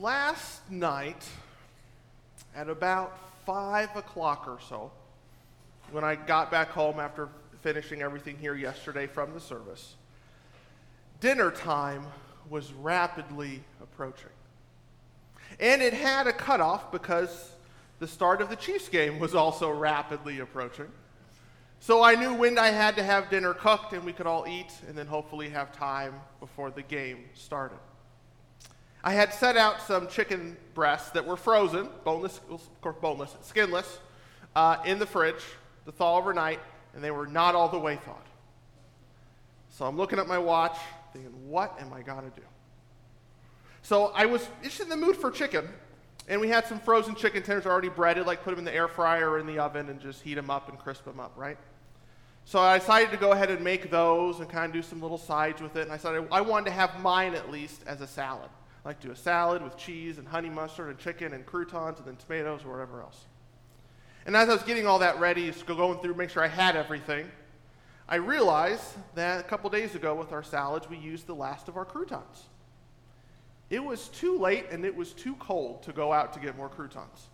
[0.00, 1.28] Last night,
[2.54, 4.92] at about 5 o'clock or so,
[5.90, 7.28] when I got back home after
[7.62, 9.96] finishing everything here yesterday from the service,
[11.18, 12.06] dinner time
[12.48, 14.30] was rapidly approaching.
[15.58, 17.50] And it had a cutoff because
[17.98, 20.92] the start of the Chiefs game was also rapidly approaching.
[21.80, 24.72] So I knew when I had to have dinner cooked and we could all eat
[24.86, 27.78] and then hopefully have time before the game started.
[29.08, 32.42] I had set out some chicken breasts that were frozen, boneless,
[33.00, 34.00] boneless, skinless,
[34.54, 35.42] uh, in the fridge
[35.86, 36.60] to thaw overnight,
[36.92, 38.16] and they were not all the way thawed.
[39.70, 40.76] So I'm looking at my watch,
[41.14, 42.46] thinking, what am I going to do?
[43.80, 45.66] So I was just in the mood for chicken,
[46.28, 48.88] and we had some frozen chicken tenders already breaded, like put them in the air
[48.88, 51.56] fryer or in the oven and just heat them up and crisp them up, right?
[52.44, 55.16] So I decided to go ahead and make those and kind of do some little
[55.16, 55.84] sides with it.
[55.84, 58.50] And I decided I wanted to have mine at least as a salad.
[58.88, 62.16] Like do a salad with cheese and honey mustard and chicken and croutons and then
[62.16, 63.26] tomatoes or whatever else.
[64.24, 67.30] And as I was getting all that ready, going through, make sure I had everything,
[68.08, 68.82] I realized
[69.14, 72.44] that a couple days ago with our salads, we used the last of our croutons.
[73.68, 76.70] It was too late and it was too cold to go out to get more
[76.70, 77.28] croutons.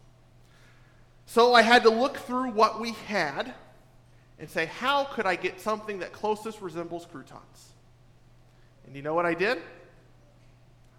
[1.26, 3.54] So I had to look through what we had
[4.40, 7.68] and say, how could I get something that closest resembles croutons?
[8.88, 9.62] And you know what I did?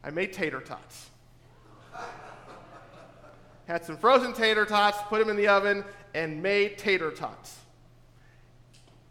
[0.06, 1.09] I made tater tots.
[3.67, 7.58] Had some frozen tater tots, put them in the oven, and made tater tots.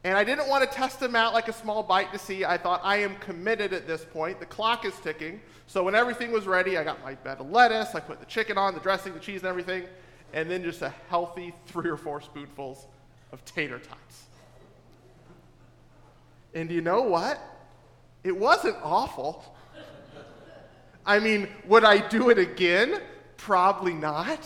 [0.05, 2.45] And I didn't want to test them out like a small bite to see.
[2.45, 4.39] I thought, I am committed at this point.
[4.39, 5.41] The clock is ticking.
[5.67, 8.57] So when everything was ready, I got my bed of lettuce, I put the chicken
[8.57, 9.85] on, the dressing, the cheese, and everything,
[10.33, 12.87] and then just a healthy three or four spoonfuls
[13.33, 14.27] of tater tots.
[16.55, 17.41] And you know what?
[18.23, 19.54] It wasn't awful.
[21.07, 23.01] I mean, would I do it again?
[23.37, 24.41] Probably not.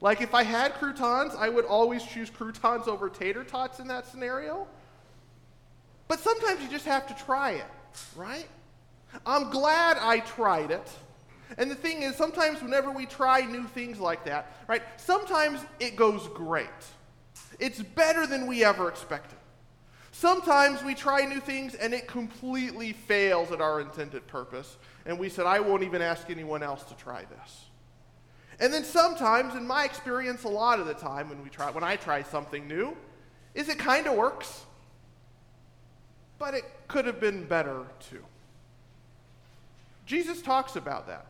[0.00, 4.06] Like if I had croutons, I would always choose croutons over tater tots in that
[4.06, 4.66] scenario.
[6.08, 7.66] But sometimes you just have to try it,
[8.14, 8.46] right?
[9.24, 10.88] I'm glad I tried it.
[11.58, 15.96] And the thing is, sometimes whenever we try new things like that, right, sometimes it
[15.96, 16.66] goes great.
[17.58, 19.35] It's better than we ever expected.
[20.18, 25.28] Sometimes we try new things and it completely fails at our intended purpose and we
[25.28, 27.66] said, I won't even ask anyone else to try this.
[28.58, 31.84] And then sometimes, in my experience, a lot of the time when we try, when
[31.84, 32.96] I try something new,
[33.54, 34.64] is it kind of works,
[36.38, 38.24] but it could have been better too.
[40.06, 41.26] Jesus talks about that,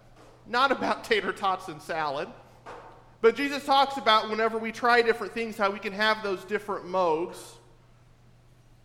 [0.46, 2.28] not about tater tots and salad,
[3.20, 6.86] but Jesus talks about whenever we try different things, how we can have those different
[6.86, 7.56] modes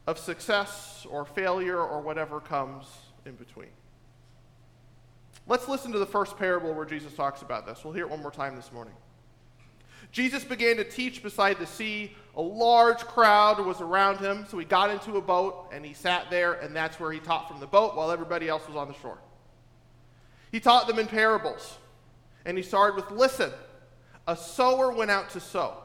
[0.08, 2.86] of success or failure or whatever comes
[3.26, 3.70] in between.
[5.48, 7.84] Let's listen to the first parable where Jesus talks about this.
[7.84, 8.94] We'll hear it one more time this morning.
[10.12, 12.16] Jesus began to teach beside the sea.
[12.36, 16.30] A large crowd was around him, so he got into a boat and he sat
[16.30, 18.94] there, and that's where he taught from the boat while everybody else was on the
[18.96, 19.20] shore.
[20.52, 21.78] He taught them in parables,
[22.46, 23.52] and he started with Listen,
[24.28, 25.78] a sower went out to sow.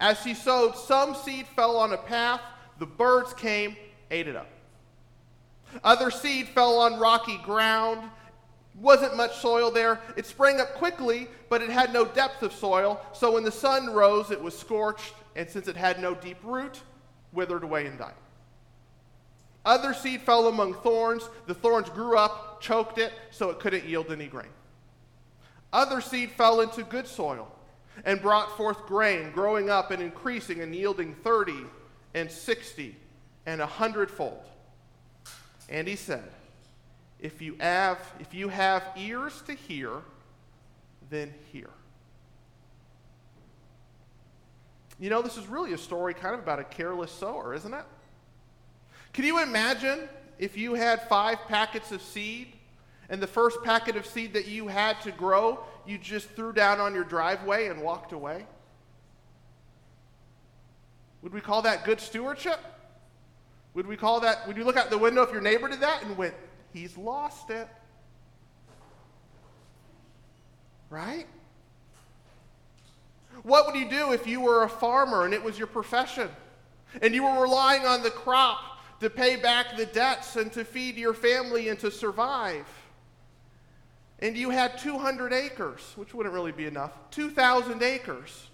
[0.00, 2.40] As he sowed, some seed fell on a path,
[2.78, 3.76] the birds came,
[4.10, 4.48] ate it up.
[5.82, 8.08] Other seed fell on rocky ground
[8.74, 10.00] wasn't much soil there.
[10.16, 13.00] It sprang up quickly, but it had no depth of soil.
[13.12, 16.80] So when the sun rose, it was scorched, and since it had no deep root,
[17.32, 18.14] withered away and died.
[19.64, 21.28] Other seed fell among thorns.
[21.46, 24.48] The thorns grew up, choked it, so it couldn't yield any grain.
[25.72, 27.50] Other seed fell into good soil
[28.04, 31.54] and brought forth grain, growing up and increasing and yielding 30
[32.14, 32.96] and 60
[33.46, 34.44] and a hundredfold.
[35.68, 36.28] And he said,
[37.20, 39.90] if you have, if you have ears to hear,
[41.08, 41.70] then hear.
[44.98, 47.84] You know, this is really a story kind of about a careless sower, isn't it?
[49.12, 50.08] Can you imagine
[50.38, 52.48] if you had five packets of seed
[53.08, 56.80] and the first packet of seed that you had to grow, you just threw down
[56.80, 58.46] on your driveway and walked away?
[61.22, 62.60] Would we call that good stewardship?
[63.74, 66.02] Would we call that, would you look out the window if your neighbor did that
[66.02, 66.34] and went,
[66.72, 67.68] he's lost it.
[70.90, 71.26] Right?
[73.44, 76.28] What would you do if you were a farmer and it was your profession?
[77.00, 78.60] And you were relying on the crop
[79.00, 82.66] to pay back the debts and to feed your family and to survive?
[84.18, 88.50] And you had 200 acres, which wouldn't really be enough, 2,000 acres.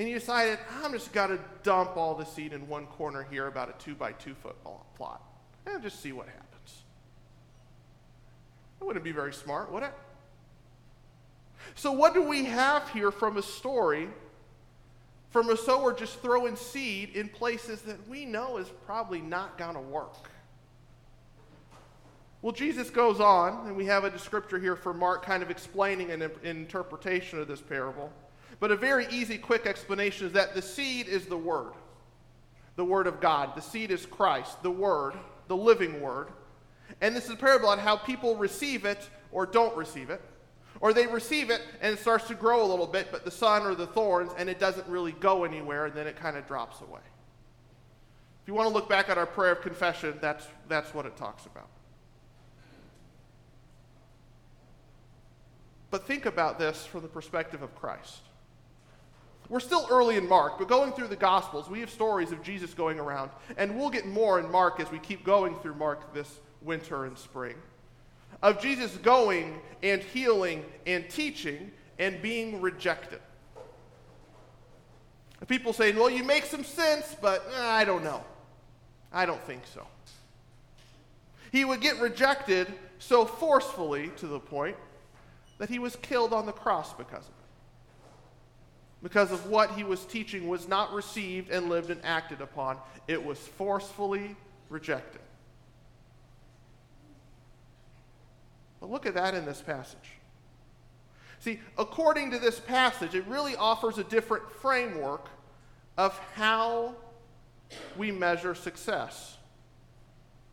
[0.00, 3.48] And you decided, I'm just going to dump all the seed in one corner here,
[3.48, 4.56] about a two by two foot
[4.96, 5.20] plot,
[5.66, 6.84] and just see what happens.
[8.80, 9.92] It wouldn't be very smart, would it?
[11.74, 14.08] So, what do we have here from a story
[15.28, 19.74] from a sower just throwing seed in places that we know is probably not going
[19.74, 20.30] to work?
[22.40, 26.10] Well, Jesus goes on, and we have a descriptor here for Mark kind of explaining
[26.10, 28.10] an interpretation of this parable.
[28.58, 31.72] But a very easy, quick explanation is that the seed is the Word,
[32.76, 33.54] the Word of God.
[33.54, 35.14] The seed is Christ, the Word,
[35.48, 36.28] the living Word.
[37.00, 40.20] And this is a parable on how people receive it or don't receive it.
[40.80, 43.62] Or they receive it and it starts to grow a little bit, but the sun
[43.62, 46.80] or the thorns, and it doesn't really go anywhere, and then it kind of drops
[46.80, 47.00] away.
[48.42, 51.16] If you want to look back at our prayer of confession, that's, that's what it
[51.16, 51.68] talks about.
[55.90, 58.20] But think about this from the perspective of Christ.
[59.50, 62.72] We're still early in Mark, but going through the Gospels, we have stories of Jesus
[62.72, 66.38] going around, and we'll get more in Mark as we keep going through Mark this
[66.62, 67.56] winter and spring.
[68.42, 73.18] Of Jesus going and healing and teaching and being rejected.
[75.48, 78.22] People saying, well, you make some sense, but eh, I don't know.
[79.12, 79.84] I don't think so.
[81.50, 84.76] He would get rejected so forcefully to the point
[85.58, 87.39] that he was killed on the cross because of it.
[89.02, 92.76] Because of what he was teaching was not received and lived and acted upon,
[93.08, 94.36] it was forcefully
[94.68, 95.22] rejected.
[98.80, 100.12] But look at that in this passage.
[101.38, 105.28] See, according to this passage, it really offers a different framework
[105.96, 106.94] of how
[107.96, 109.38] we measure success,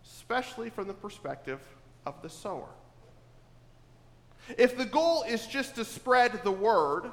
[0.06, 1.60] especially from the perspective
[2.06, 2.70] of the sower.
[4.58, 7.12] If the goal is just to spread the word,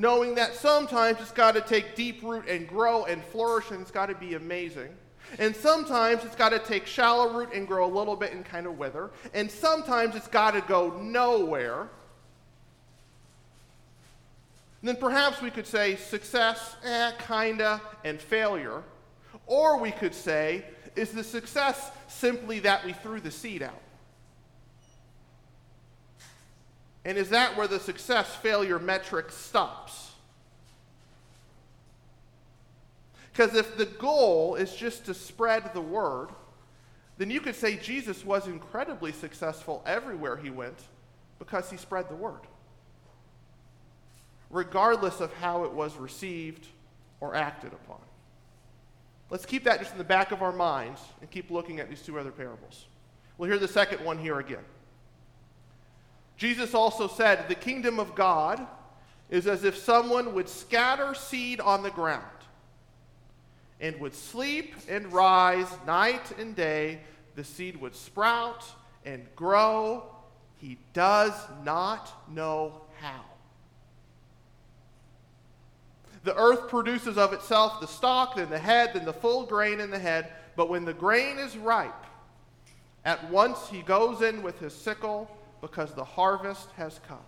[0.00, 3.90] knowing that sometimes it's got to take deep root and grow and flourish and it's
[3.90, 4.88] got to be amazing.
[5.38, 8.66] And sometimes it's got to take shallow root and grow a little bit and kind
[8.66, 9.10] of wither.
[9.34, 11.82] And sometimes it's got to go nowhere.
[14.80, 18.82] And then perhaps we could say success, eh, kinda, and failure.
[19.46, 20.64] Or we could say,
[20.96, 23.82] is the success simply that we threw the seed out?
[27.04, 30.12] And is that where the success failure metric stops?
[33.32, 36.28] Because if the goal is just to spread the word,
[37.16, 40.78] then you could say Jesus was incredibly successful everywhere he went
[41.38, 42.40] because he spread the word,
[44.50, 46.66] regardless of how it was received
[47.20, 48.00] or acted upon.
[49.30, 52.02] Let's keep that just in the back of our minds and keep looking at these
[52.02, 52.86] two other parables.
[53.38, 54.64] We'll hear the second one here again.
[56.40, 58.66] Jesus also said, The kingdom of God
[59.28, 62.24] is as if someone would scatter seed on the ground
[63.78, 67.00] and would sleep and rise night and day.
[67.34, 68.64] The seed would sprout
[69.04, 70.04] and grow.
[70.56, 73.20] He does not know how.
[76.24, 79.90] The earth produces of itself the stalk, then the head, then the full grain in
[79.90, 80.32] the head.
[80.56, 82.06] But when the grain is ripe,
[83.04, 87.18] at once he goes in with his sickle because the harvest has come.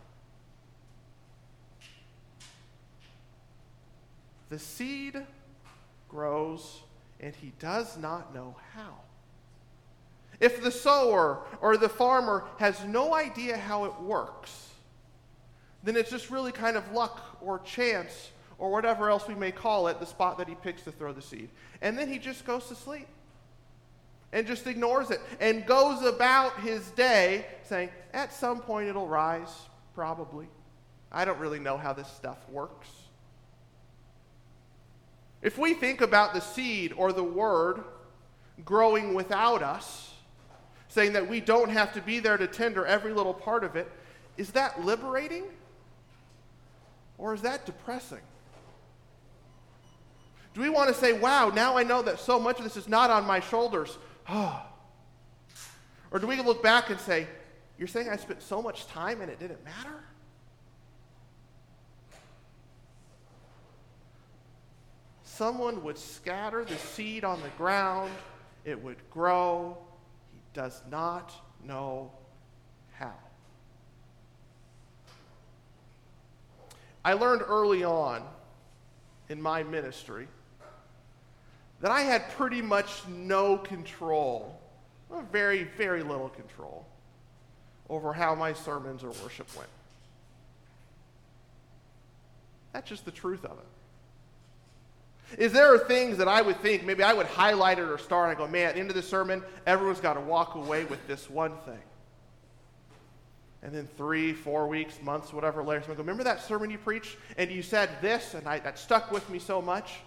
[4.48, 5.20] The seed
[6.08, 6.82] grows,
[7.20, 8.96] and he does not know how.
[10.40, 14.70] If the sower or the farmer has no idea how it works,
[15.82, 19.88] then it's just really kind of luck or chance or whatever else we may call
[19.88, 21.48] it, the spot that he picks to throw the seed.
[21.80, 23.08] And then he just goes to sleep
[24.32, 29.68] and just ignores it and goes about his day saying, at some point it'll rise,
[29.94, 30.46] probably.
[31.10, 32.88] I don't really know how this stuff works.
[35.42, 37.82] If we think about the seed or the word
[38.64, 40.14] growing without us,
[40.88, 43.90] saying that we don't have to be there to tender every little part of it,
[44.36, 45.44] is that liberating
[47.18, 48.20] or is that depressing?
[50.54, 52.88] Do we want to say, wow, now I know that so much of this is
[52.88, 53.98] not on my shoulders?
[54.28, 57.26] Or do we look back and say,
[57.78, 60.04] You're saying I spent so much time and it didn't matter?
[65.24, 68.12] Someone would scatter the seed on the ground,
[68.64, 69.78] it would grow.
[70.30, 71.32] He does not
[71.64, 72.12] know
[72.92, 73.14] how.
[77.04, 78.22] I learned early on
[79.28, 80.28] in my ministry
[81.82, 84.58] that I had pretty much no control,
[85.30, 86.86] very, very little control,
[87.90, 89.68] over how my sermons or worship went.
[92.72, 93.66] That's just the truth of it.
[95.38, 98.28] Is there are things that I would think, maybe I would highlight it or star,
[98.28, 100.84] and I go, man, at the end of the sermon, everyone's got to walk away
[100.84, 101.82] with this one thing.
[103.62, 107.16] And then three, four weeks, months, whatever later, someone go, Remember that sermon you preached?
[107.36, 110.00] And you said this, and I, that stuck with me so much.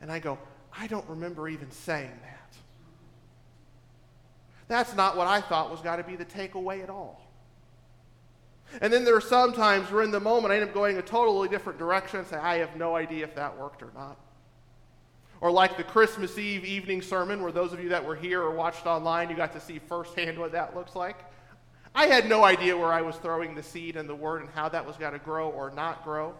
[0.00, 0.38] And I go,
[0.78, 2.56] I don't remember even saying that.
[4.68, 7.22] That's not what I thought was got to be the takeaway at all.
[8.80, 11.02] And then there are some times where in the moment I end up going a
[11.02, 14.18] totally different direction and say, I have no idea if that worked or not.
[15.40, 18.50] Or like the Christmas Eve evening sermon, where those of you that were here or
[18.50, 21.16] watched online, you got to see firsthand what that looks like.
[21.94, 24.68] I had no idea where I was throwing the seed and the word and how
[24.70, 26.34] that was going to grow or not grow,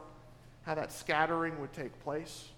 [0.62, 2.48] how that scattering would take place.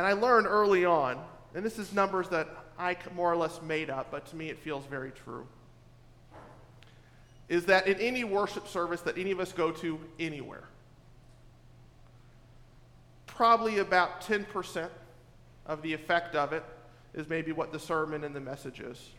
[0.00, 1.22] And I learned early on,
[1.54, 4.58] and this is numbers that I more or less made up, but to me it
[4.58, 5.46] feels very true,
[7.50, 10.64] is that in any worship service that any of us go to anywhere,
[13.26, 14.88] probably about 10%
[15.66, 16.64] of the effect of it
[17.12, 19.10] is maybe what the sermon and the message is.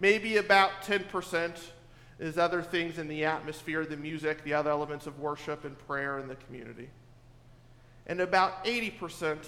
[0.00, 1.56] Maybe about 10%
[2.18, 6.18] is other things in the atmosphere, the music, the other elements of worship and prayer
[6.18, 6.90] in the community.
[8.06, 9.38] And about 80%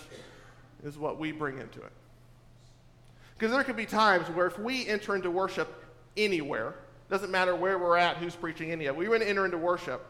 [0.84, 1.92] is what we bring into it.
[3.36, 5.84] Because there could be times where if we enter into worship
[6.16, 6.74] anywhere,
[7.10, 9.58] doesn't matter where we're at, who's preaching any of it, we want to enter into
[9.58, 10.06] worship,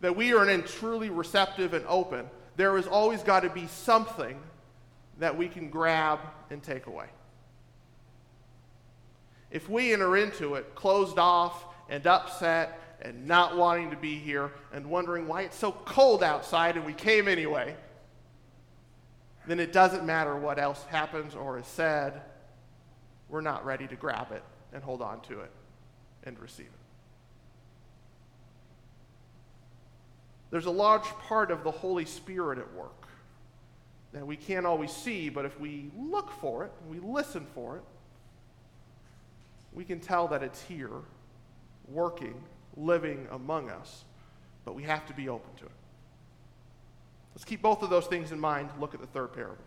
[0.00, 2.26] that we are in truly receptive and open,
[2.56, 4.38] there has always got to be something
[5.18, 6.18] that we can grab
[6.50, 7.06] and take away.
[9.50, 14.52] If we enter into it closed off and upset and not wanting to be here
[14.72, 17.74] and wondering why it's so cold outside and we came anyway,
[19.46, 22.22] then it doesn't matter what else happens or is said.
[23.28, 25.50] We're not ready to grab it and hold on to it
[26.24, 26.72] and receive it.
[30.50, 33.08] There's a large part of the Holy Spirit at work
[34.12, 37.82] that we can't always see, but if we look for it we listen for it,
[39.72, 40.90] we can tell that it's here,
[41.88, 42.34] working,
[42.76, 44.04] living among us,
[44.64, 45.70] but we have to be open to it.
[47.34, 48.70] Let's keep both of those things in mind.
[48.78, 49.64] Look at the third parable.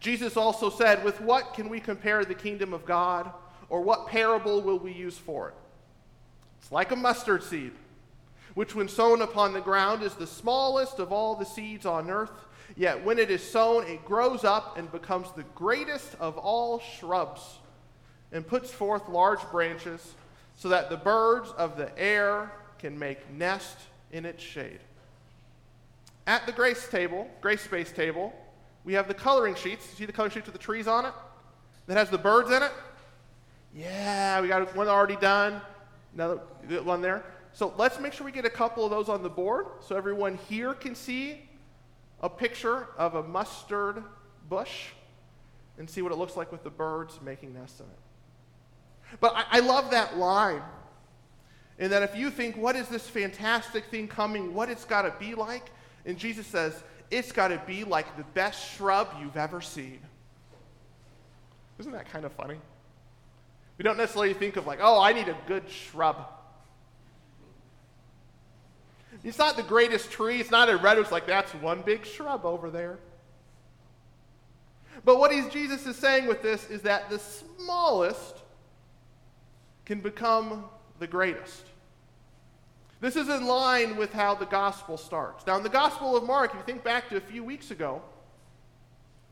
[0.00, 3.30] Jesus also said, With what can we compare the kingdom of God,
[3.68, 5.54] or what parable will we use for it?
[6.60, 7.72] It's like a mustard seed
[8.54, 12.32] which when sown upon the ground is the smallest of all the seeds on earth.
[12.76, 17.58] Yet when it is sown, it grows up and becomes the greatest of all shrubs,
[18.32, 20.14] and puts forth large branches,
[20.56, 23.76] so that the birds of the air can make nest
[24.12, 24.80] in its shade.
[26.26, 28.32] At the grace table, grace space table,
[28.84, 29.84] we have the coloring sheets.
[29.84, 31.12] See the coloring sheets with the trees on it?
[31.86, 32.72] That has the birds in it?
[33.74, 35.60] Yeah, we got one already done.
[36.14, 36.40] Another
[36.82, 37.24] one there.
[37.52, 40.38] So let's make sure we get a couple of those on the board so everyone
[40.48, 41.48] here can see
[42.22, 44.02] a picture of a mustard
[44.48, 44.88] bush
[45.78, 48.09] and see what it looks like with the birds making nests in it.
[49.18, 50.62] But I, I love that line.
[51.78, 55.14] And that if you think, what is this fantastic thing coming, what it's got to
[55.18, 55.70] be like?
[56.04, 59.98] And Jesus says, it's got to be like the best shrub you've ever seen.
[61.78, 62.58] Isn't that kind of funny?
[63.78, 66.28] We don't necessarily think of like, oh, I need a good shrub.
[69.24, 70.40] It's not the greatest tree.
[70.40, 70.98] It's not a red.
[70.98, 72.98] It's like that's one big shrub over there.
[75.04, 78.39] But what Jesus is saying with this is that the smallest
[79.90, 80.66] can become
[81.00, 81.64] the greatest.
[83.00, 85.44] This is in line with how the gospel starts.
[85.48, 88.00] Now, in the Gospel of Mark, if you think back to a few weeks ago,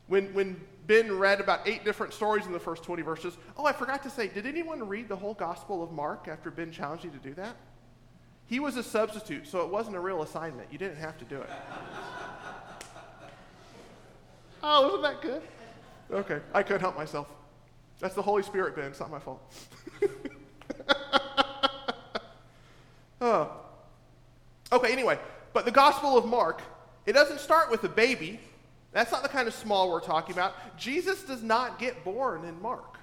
[0.07, 3.71] when, when Ben read about eight different stories in the first 20 verses, oh, I
[3.71, 7.11] forgot to say, did anyone read the whole Gospel of Mark after Ben challenged you
[7.11, 7.55] to do that?
[8.47, 10.67] He was a substitute, so it wasn't a real assignment.
[10.73, 11.49] You didn't have to do it.
[14.61, 15.41] oh, wasn't that good?
[16.11, 17.29] Okay, I couldn't help myself.
[18.01, 18.87] That's the Holy Spirit, Ben.
[18.87, 19.41] It's not my fault.
[23.21, 23.51] oh.
[24.71, 25.19] Okay, anyway,
[25.53, 26.61] but the Gospel of Mark,
[27.05, 28.39] it doesn't start with a baby.
[28.91, 30.77] That's not the kind of small we're talking about.
[30.77, 32.97] Jesus does not get born in Mark.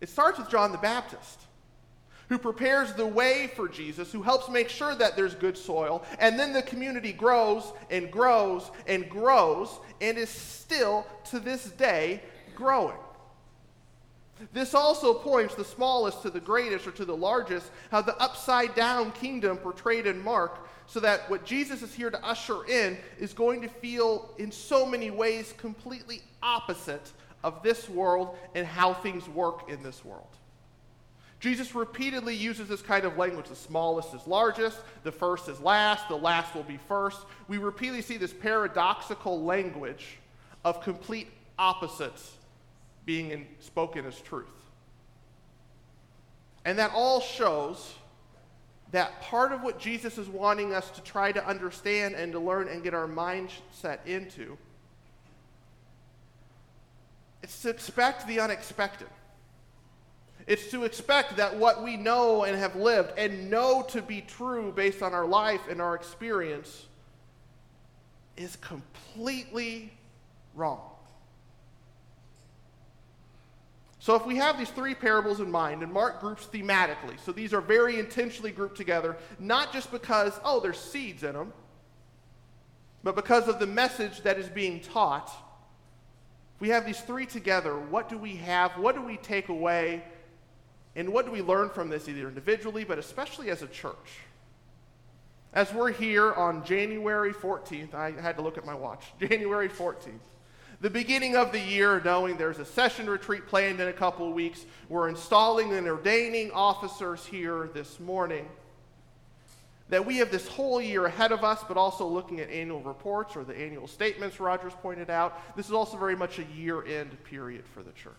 [0.00, 1.40] It starts with John the Baptist
[2.28, 6.04] who prepares the way for Jesus, who helps make sure that there's good soil.
[6.18, 12.22] And then the community grows and grows and grows and is still to this day
[12.54, 12.96] growing.
[14.52, 18.74] This also points the smallest to the greatest or to the largest, how the upside
[18.74, 23.32] down kingdom portrayed in Mark, so that what Jesus is here to usher in is
[23.32, 27.12] going to feel in so many ways completely opposite
[27.42, 30.26] of this world and how things work in this world.
[31.40, 33.48] Jesus repeatedly uses this kind of language.
[33.48, 37.18] The smallest is largest, the first is last, the last will be first.
[37.46, 40.18] We repeatedly see this paradoxical language
[40.64, 41.28] of complete
[41.58, 42.35] opposites
[43.06, 44.46] being in, spoken as truth.
[46.66, 47.94] And that all shows
[48.90, 52.68] that part of what Jesus is wanting us to try to understand and to learn
[52.68, 54.58] and get our mindset into
[57.46, 59.06] it's to expect the unexpected.
[60.48, 64.72] It's to expect that what we know and have lived and know to be true
[64.74, 66.86] based on our life and our experience
[68.36, 69.92] is completely
[70.56, 70.90] wrong.
[74.06, 77.52] So, if we have these three parables in mind, and Mark groups thematically, so these
[77.52, 81.52] are very intentionally grouped together, not just because, oh, there's seeds in them,
[83.02, 85.26] but because of the message that is being taught.
[86.54, 88.78] If we have these three together, what do we have?
[88.78, 90.04] What do we take away?
[90.94, 94.20] And what do we learn from this, either individually, but especially as a church?
[95.52, 100.20] As we're here on January 14th, I had to look at my watch, January 14th,
[100.80, 104.34] the beginning of the year, knowing there's a session retreat planned in a couple of
[104.34, 108.46] weeks, we're installing and ordaining officers here this morning.
[109.88, 113.36] That we have this whole year ahead of us, but also looking at annual reports
[113.36, 115.56] or the annual statements Rogers pointed out.
[115.56, 118.14] This is also very much a year end period for the church.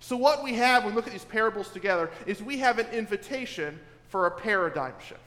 [0.00, 2.88] So, what we have when we look at these parables together is we have an
[2.88, 5.20] invitation for a paradigm shift,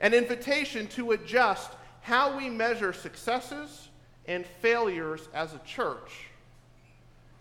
[0.00, 1.70] an invitation to adjust
[2.02, 3.88] how we measure successes
[4.26, 6.26] and failures as a church,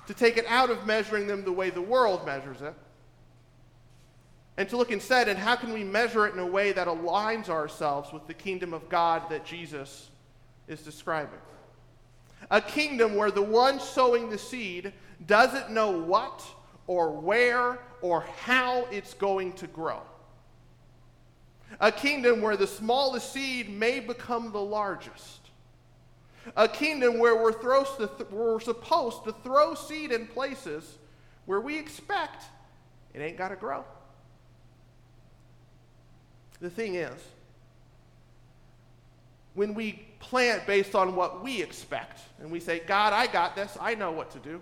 [0.07, 2.73] to take it out of measuring them the way the world measures it,
[4.57, 7.49] and to look instead at how can we measure it in a way that aligns
[7.49, 10.09] ourselves with the kingdom of God that Jesus
[10.67, 11.39] is describing.
[12.49, 14.93] A kingdom where the one sowing the seed
[15.27, 16.43] doesn't know what
[16.87, 20.01] or where or how it's going to grow.
[21.79, 25.40] A kingdom where the smallest seed may become the largest.
[26.55, 30.97] A kingdom where we're, th- we're supposed to throw seed in places
[31.45, 32.43] where we expect
[33.13, 33.83] it ain't got to grow.
[36.59, 37.19] The thing is,
[39.53, 43.77] when we plant based on what we expect, and we say, God, I got this,
[43.79, 44.61] I know what to do.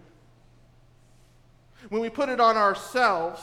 [1.89, 3.41] When we put it on ourselves,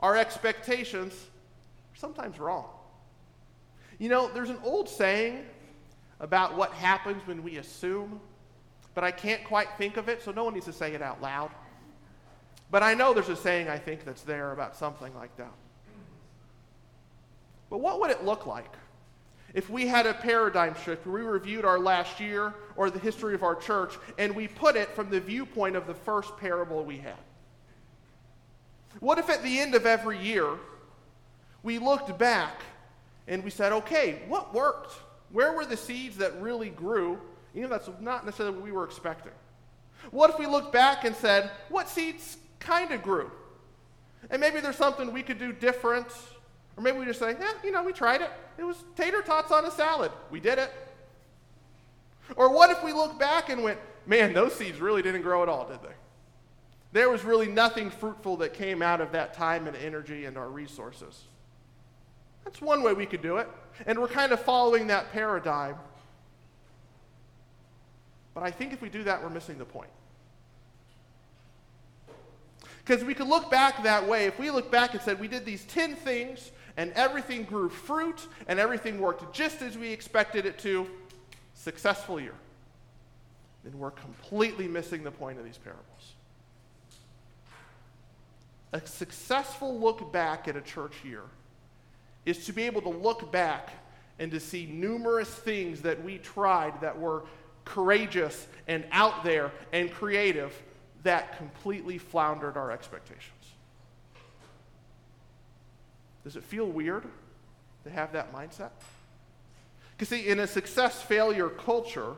[0.00, 2.66] our expectations are sometimes wrong.
[3.98, 5.44] You know, there's an old saying
[6.22, 8.20] about what happens when we assume,
[8.94, 11.20] but I can't quite think of it, so no one needs to say it out
[11.20, 11.50] loud.
[12.70, 15.52] But I know there's a saying I think that's there about something like that.
[17.68, 18.72] But what would it look like
[19.52, 23.34] if we had a paradigm shift where we reviewed our last year or the history
[23.34, 26.98] of our church and we put it from the viewpoint of the first parable we
[26.98, 27.18] had?
[29.00, 30.56] What if at the end of every year
[31.62, 32.62] we looked back
[33.26, 34.94] and we said, okay, what worked?
[35.32, 37.18] Where were the seeds that really grew?
[37.54, 39.32] You know, that's not necessarily what we were expecting.
[40.10, 43.30] What if we looked back and said, what seeds kind of grew?
[44.30, 46.06] And maybe there's something we could do different.
[46.76, 48.30] Or maybe we just say, yeah, you know, we tried it.
[48.58, 50.12] It was tater tots on a salad.
[50.30, 50.72] We did it.
[52.36, 55.48] Or what if we look back and went, man, those seeds really didn't grow at
[55.48, 55.94] all, did they?
[56.92, 60.48] There was really nothing fruitful that came out of that time and energy and our
[60.48, 61.24] resources.
[62.44, 63.48] That's one way we could do it.
[63.86, 65.76] And we're kind of following that paradigm.
[68.34, 69.90] But I think if we do that, we're missing the point.
[72.84, 74.26] Because we could look back that way.
[74.26, 78.26] If we look back and said we did these 10 things and everything grew fruit
[78.48, 80.86] and everything worked just as we expected it to,
[81.54, 82.34] successful year,
[83.62, 85.86] then we're completely missing the point of these parables.
[88.72, 91.22] A successful look back at a church year
[92.24, 93.70] is to be able to look back
[94.18, 97.24] and to see numerous things that we tried that were
[97.64, 100.60] courageous and out there and creative
[101.02, 103.28] that completely floundered our expectations.
[106.24, 107.04] Does it feel weird
[107.84, 108.70] to have that mindset?
[109.92, 112.14] Because, see, in a success failure culture,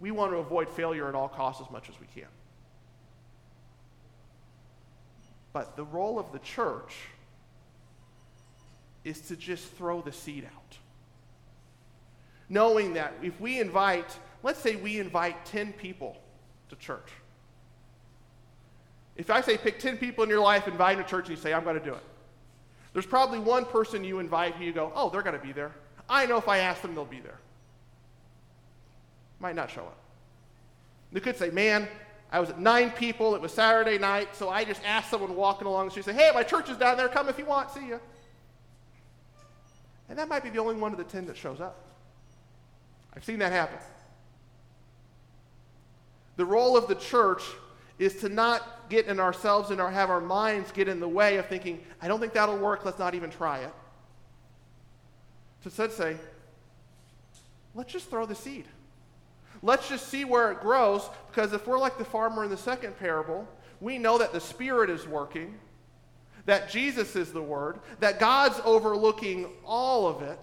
[0.00, 2.28] we want to avoid failure at all costs as much as we can.
[5.52, 6.94] But the role of the church
[9.04, 10.76] is to just throw the seed out.
[12.48, 16.16] Knowing that if we invite, let's say we invite 10 people
[16.70, 17.10] to church.
[19.16, 21.42] If I say pick 10 people in your life, invite them to church, and you
[21.42, 22.02] say, I'm going to do it.
[22.92, 25.72] There's probably one person you invite who you go, oh, they're going to be there.
[26.08, 27.38] I know if I ask them, they'll be there.
[29.40, 29.98] Might not show up.
[31.12, 31.88] They could say, man,
[32.30, 33.34] I was at nine people.
[33.34, 36.30] It was Saturday night, so I just asked someone walking along the street, say, hey,
[36.34, 37.08] my church is down there.
[37.08, 37.70] Come if you want.
[37.70, 38.00] See you.
[40.08, 41.84] And that might be the only one of the 10 that shows up.
[43.14, 43.78] I've seen that happen.
[46.36, 47.42] The role of the church
[47.98, 51.36] is to not get in ourselves and our, have our minds get in the way
[51.36, 53.72] of thinking, I don't think that'll work, let's not even try it.
[55.62, 56.16] To instead say,
[57.74, 58.66] let's just throw the seed.
[59.62, 62.96] Let's just see where it grows, because if we're like the farmer in the second
[62.98, 63.48] parable,
[63.80, 65.58] we know that the Spirit is working,
[66.48, 70.38] that Jesus is the Word, that God's overlooking all of it.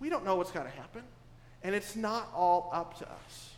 [0.00, 1.02] We don't know what's going to happen,
[1.62, 3.50] and it's not all up to us.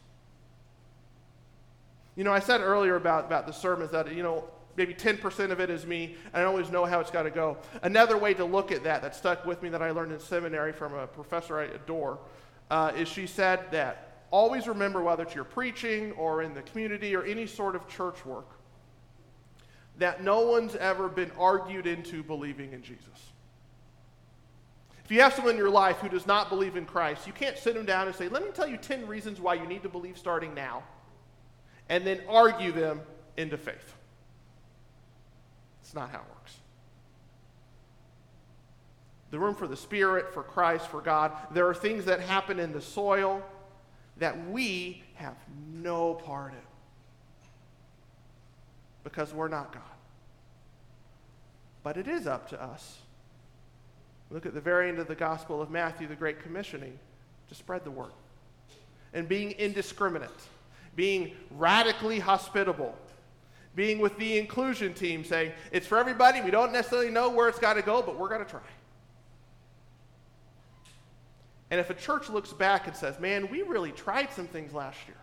[2.16, 4.42] You know, I said earlier about, about the sermons that, you know,
[4.77, 7.57] maybe 10% of it is me, and I always know how it's got to go.
[7.85, 10.73] Another way to look at that that stuck with me that I learned in seminary
[10.73, 12.18] from a professor I adore
[12.68, 17.14] uh, is she said that always remember whether it's your preaching or in the community
[17.14, 18.49] or any sort of church work,
[20.01, 23.33] that no one's ever been argued into believing in Jesus.
[25.05, 27.59] If you have someone in your life who does not believe in Christ, you can't
[27.59, 29.89] sit them down and say, Let me tell you 10 reasons why you need to
[29.89, 30.83] believe starting now,
[31.89, 33.03] and then argue them
[33.37, 33.95] into faith.
[35.83, 36.57] It's not how it works.
[39.31, 41.33] The room for the Spirit, for Christ, for God.
[41.53, 43.43] There are things that happen in the soil
[44.17, 45.37] that we have
[45.73, 46.69] no part in
[49.05, 49.83] because we're not God.
[51.83, 52.99] But it is up to us.
[54.31, 56.99] Look at the very end of the Gospel of Matthew, the Great Commissioning,
[57.49, 58.13] to spread the word.
[59.13, 60.31] And being indiscriminate,
[60.95, 62.95] being radically hospitable,
[63.75, 66.41] being with the inclusion team, saying, it's for everybody.
[66.41, 68.61] We don't necessarily know where it's got to go, but we're going to try.
[71.71, 74.99] And if a church looks back and says, man, we really tried some things last
[75.07, 75.17] year,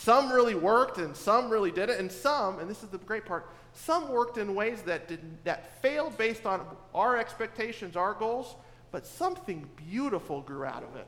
[0.00, 3.46] some really worked and some really didn't, and some, and this is the great part,
[3.74, 8.54] some worked in ways that, did, that failed based on our expectations, our goals,
[8.92, 11.06] but something beautiful grew out of it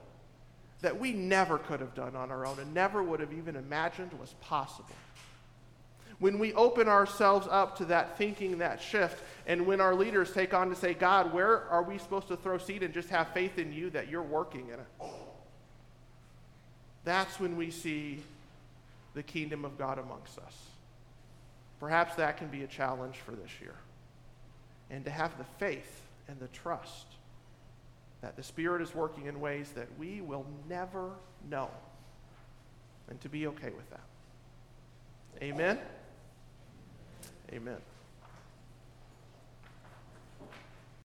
[0.82, 4.10] that we never could have done on our own and never would have even imagined
[4.20, 4.94] was possible
[6.18, 10.54] when we open ourselves up to that thinking, that shift, and when our leaders take
[10.54, 13.58] on to say, God, where are we supposed to throw seed and just have faith
[13.58, 15.10] in you that you're working in it?
[17.04, 18.22] That's when we see
[19.14, 20.56] the kingdom of God amongst us.
[21.80, 23.74] Perhaps that can be a challenge for this year.
[24.90, 27.06] And to have the faith and the trust
[28.20, 31.10] that the Spirit is working in ways that we will never
[31.50, 31.68] know,
[33.10, 34.00] and to be okay with that.
[35.42, 35.78] Amen.
[37.52, 37.78] Amen.